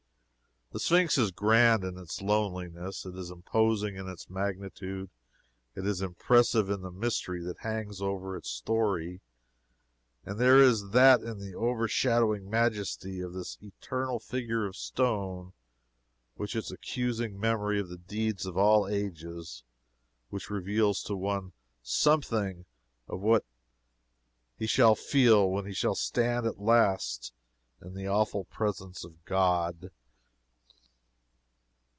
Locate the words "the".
0.73-0.79, 6.79-6.89, 11.39-11.53, 17.89-17.97, 27.93-28.07